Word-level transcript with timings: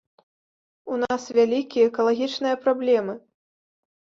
У 0.95 0.97
нас 1.03 1.27
вялікія 1.39 1.91
экалагічныя 1.91 2.55
праблемы. 2.65 3.13